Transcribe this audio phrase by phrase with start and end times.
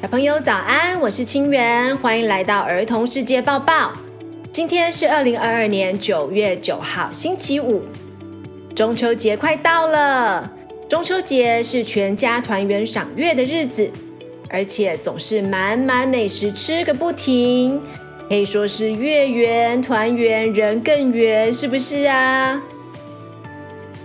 [0.00, 3.92] 小朋友早安，我是清源，欢迎来到儿童世界报报。
[4.50, 7.82] 今天是二零二二年九月九号，星期五，
[8.74, 10.50] 中秋节快到了。
[10.88, 13.90] 中秋节是全家团圆赏月的日子，
[14.48, 17.78] 而且总是满满美食吃个不停，
[18.26, 22.62] 可以说是月圆团圆人更圆，是不是啊？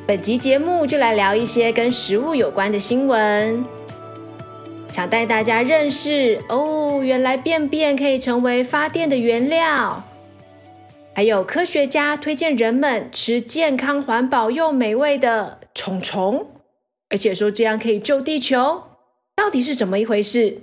[0.05, 3.63] 本集节目就来聊一些跟食物有关的新闻，
[4.95, 10.05] 想带大家认识哦，原来便便可以成为发电的原料。
[11.13, 16.47] 还有科学家推荐人们吃健康、环保又美味的虫虫，
[17.09, 18.83] 而且说这样可以救地球，
[19.35, 20.61] 到底是怎么一回事？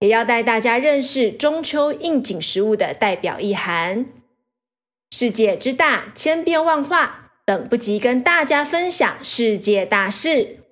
[0.00, 4.06] 也要带大家认识中秋应景食物的代表意涵。
[5.10, 7.32] 世界之大，千变万化。
[7.44, 10.63] 等不及跟大家分享世界大事。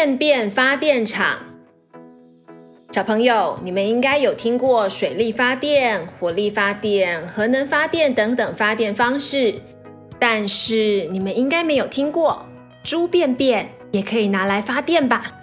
[0.00, 1.40] 便便发电厂，
[2.90, 9.56] 小朋友，你们应该有听过水力发电、火力发电、核能发电等等发电方式，
[10.18, 12.46] 但是你们应该没有听过
[12.82, 15.34] 猪便便也可以拿来发电吧？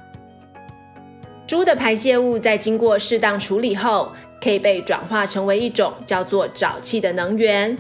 [1.46, 4.12] 猪的排泄物在经过适当处理后，
[4.42, 7.78] 可以被转化成为一种叫做沼气的能源。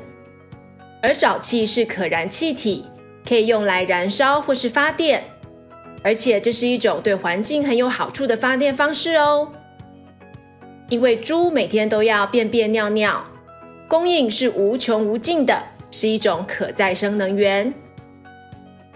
[1.02, 2.86] 而沼气是可燃气体，
[3.28, 5.24] 可以用来燃烧或是发电，
[6.04, 9.52] 而且这是一种对环境很有好处的发电方式哦。
[10.90, 13.26] 因为猪每天都要便便尿尿，
[13.88, 17.74] 供应是无穷无尽的，是一种可再生能源。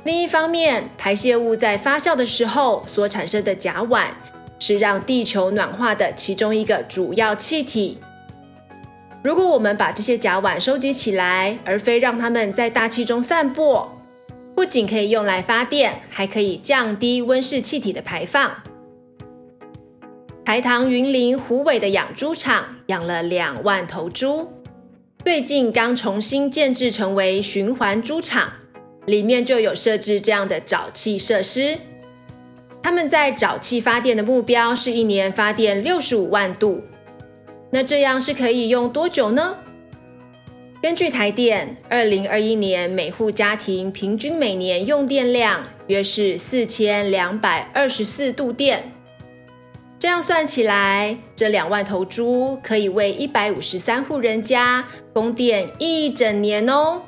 [0.04, 4.08] 另一方面，排泄物在发酵的时候所产生的甲烷。
[4.64, 7.98] 是让地球暖化的其中一个主要气体。
[9.24, 13.92] 如果我们把这些甲烷收集起来，而非让它们在大气中散播，
[14.62, 18.62] 不仅可以用来发电，还可以降低温室气体的排放。
[20.46, 24.54] 台糖云林虎尾的养猪场养了两万头猪，
[25.26, 28.54] 最近刚重新建置成为循环猪场，
[29.08, 31.80] 里面就有设置这样的沼气设施。
[32.84, 36.84] 他们在沼气发电的目标是一年发电六十五万度，
[37.72, 39.58] 那这样是可以用多久呢？
[40.82, 48.92] 根据台电，二零二一年每户家庭平均每年用电量约是四千两百二十四度电，
[50.00, 54.84] 这样算起来，这两万头猪可以为一百五十三户人家
[55.14, 57.04] 供电一整年哦。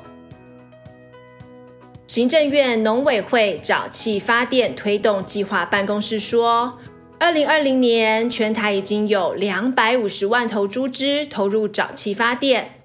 [2.06, 6.78] 行政院农委会沼气发电推动计划办公室说，
[7.18, 12.83] 二零二零年全台已经有两百五十万头猪只投入沼气发电，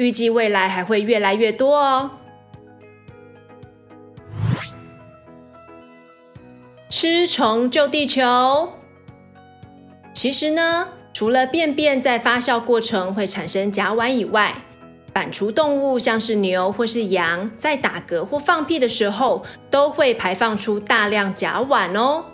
[0.00, 2.12] 预计未来还会越来越多哦。
[6.88, 8.72] 吃虫救地球，
[10.14, 14.54] 其实呢，除了便便在发酵过程会产生甲烷以外，
[15.12, 22.24] 反刍动物像是牛或是羊，在打嗝或放屁的时候，都会排放出大量甲烷哦。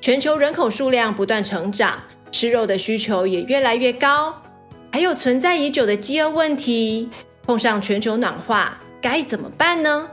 [0.00, 4.42] 全球人口数量不断成长，吃肉的需求也越来越高，
[4.94, 7.10] 还有存在已久的饥饿问题。
[7.42, 10.08] 碰上全球暖化，该怎么办呢？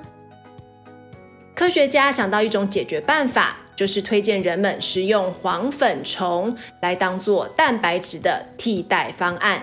[1.54, 9.62] 科学家想到一种解决办法，就是推荐人们食用黄粉虫来当做蛋白质的替代方案。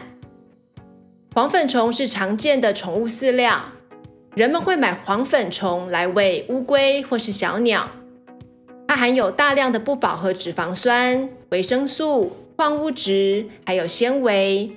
[1.34, 3.60] 黄粉虫是常见的宠物饲料，
[4.36, 7.90] 人们会买黄粉虫来喂乌龟或是小鸟。
[8.86, 14.70] 它含有大量的不饱和脂肪酸、维生素、矿物质，还有纤维。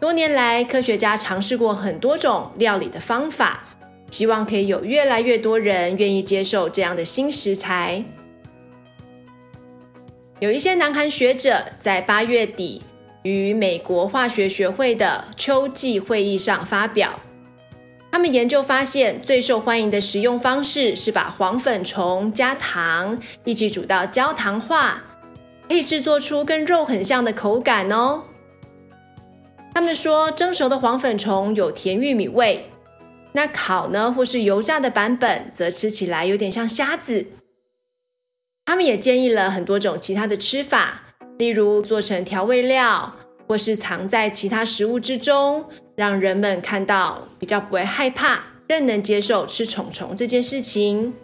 [0.00, 3.62] 多年来，科学家尝试过很多种料理的方法，
[4.10, 8.02] 希望可以有越来越多人愿意接受这样的新食材。
[10.38, 12.82] 有一些南韩学者在八月底，
[13.24, 17.20] 于美国化学学会的秋季会议上发表，
[18.10, 25.02] 他们研究发现，最受欢迎的食用方式是把黄粉虫加糖一起煮到焦糖化，
[25.68, 28.22] 可以制作出跟肉很像的口感哦。
[29.72, 32.70] 他们说，蒸熟的黄粉虫有甜玉米味，
[33.32, 37.26] 那烤呢或是油炸的版本，则吃起来有点像虾子。
[38.66, 41.02] 他们也建议了很多种其他的吃法。
[41.38, 43.16] 例如做成调味料，
[43.48, 45.64] 或是藏在其他食物之中，
[45.96, 51.14] 让人们看到比较不会害怕，更能接受吃虫虫这件事情。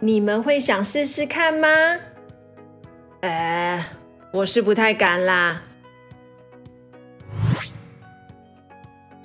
[0.00, 1.68] 你们会想试试看吗？
[3.20, 3.84] 呃，
[4.32, 5.64] 我是不太敢啦。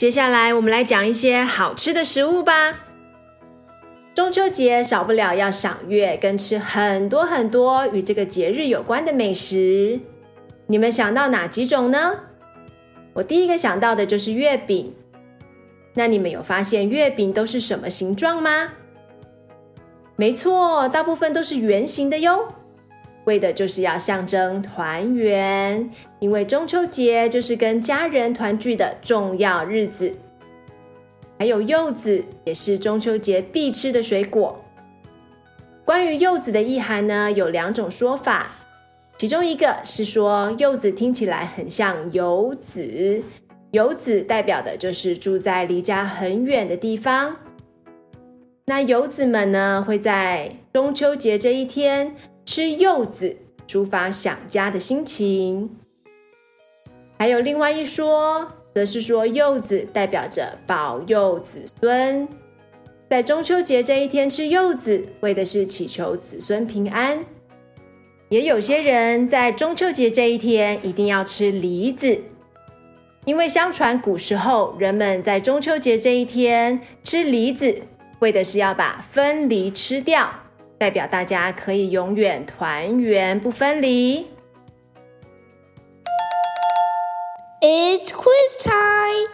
[0.01, 2.79] 接下来我们来讲一些好吃的食物吧。
[4.15, 9.99] 中秋节少不了要赏月跟吃很多很多与这个节日有关的美食。
[10.65, 12.13] 你们想到哪几种呢？
[13.13, 14.91] 我第一个想到的就是月饼。
[15.93, 18.69] 那你们有发现月饼都是什么形状吗？
[20.15, 22.47] 没错，大部分都是圆形的哟，
[23.31, 25.89] 为的就是要象征团圆，
[26.19, 30.11] 因为中秋节就是跟家人团聚的重要日子。
[31.39, 34.61] 还有柚子也是中秋节必吃的水果。
[35.85, 38.51] 关于柚子的意涵呢，有两种说法。
[39.17, 43.23] 其中一个是说，柚子听起来很像游子，
[43.71, 47.37] 游子代表的就是住在离家很远的地方。
[48.65, 55.69] 那游子们呢，会在中秋节这一天吃柚子，抒发想家的心情。
[57.17, 62.27] 还有另外一说，则是说柚子代表着保佑子孙，
[63.09, 67.23] 在中秋节这一天吃柚子，为的是祈求子孙平安。
[68.29, 72.17] 也有些人在中秋节这一天一定要吃梨子，
[73.25, 77.83] 因为相传古时候人们在中秋节这一天吃梨子，
[78.19, 80.31] 为的是要把分离吃掉，
[80.81, 84.25] 代表大家可以永远团圆不分离。
[87.61, 89.29] It's quiz time！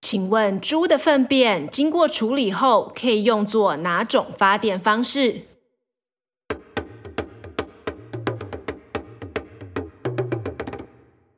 [0.00, 5.42] 请问猪的粪便经过处理后，可以用作哪种发电方式？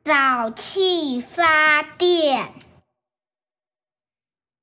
[0.05, 2.53] 沼气发电。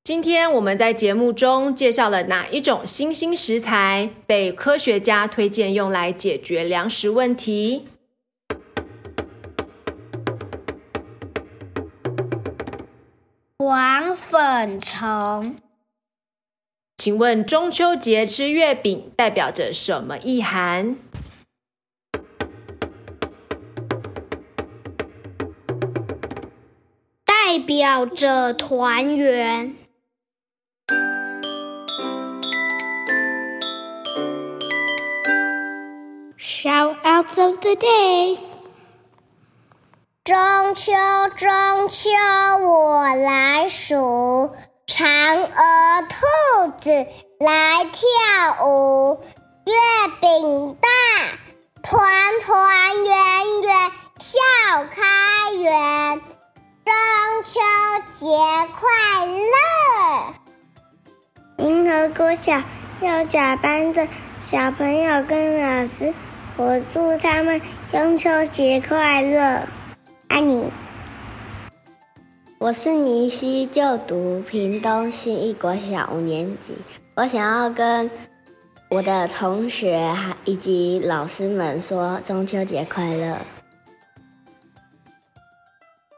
[0.06, 7.86] 今天我们在节目中介绍了哪一种新兴食材被科学家推荐用来解决粮食问题？
[13.56, 15.56] 黄粉虫。
[16.98, 20.96] 请问中秋节吃月饼代表着什么意涵？
[27.24, 29.74] 代表着团圆。
[36.64, 38.38] Shoutouts of the day。
[40.24, 40.92] 中秋，
[41.36, 42.08] 中秋，
[42.66, 44.50] 我来数，
[44.86, 46.88] 嫦娥兔子
[47.38, 49.20] 来跳舞，
[49.66, 49.74] 月
[50.22, 50.88] 饼大，
[51.82, 52.00] 团
[52.40, 54.40] 团圆圆笑
[54.90, 56.18] 开颜。
[56.86, 56.94] 中
[57.42, 57.60] 秋
[58.14, 58.24] 节
[58.72, 59.26] 快
[61.58, 61.68] 乐！
[61.68, 62.62] 银河国小
[63.02, 64.08] 幼甲班的
[64.40, 66.14] 小朋友跟老师，
[66.56, 67.60] 我祝他们
[67.90, 69.60] 中秋节快乐。
[70.28, 70.70] 爱你。
[72.58, 76.74] 我是尼西，就读屏东新义国小五年级。
[77.16, 78.08] 我想要跟
[78.88, 80.08] 我的同学
[80.44, 83.36] 以及老师们说中秋节快乐。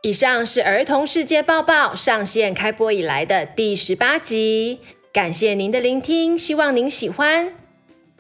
[0.03, 4.81] 以上是儿童世界报报上线开播以来的第十八集，
[5.15, 7.55] 感谢您的聆听，希望您喜欢。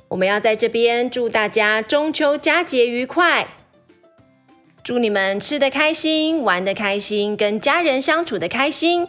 [0.08, 3.48] 我们要在这边祝大家中秋佳节愉快，
[4.82, 9.08] 祝你们吃得开心、玩得开心、跟家人相处得开心。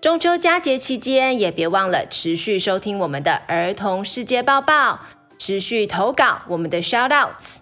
[0.00, 5.00] 中秋佳节期间，也别忘了持续收听我们的儿童世界报报，
[5.38, 7.58] 持续投稿我们的 shoutouts。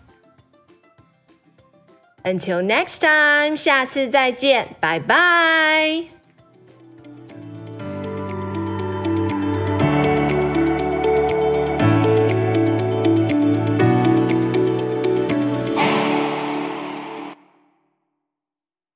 [2.23, 6.16] Until next time，下次再见，拜拜。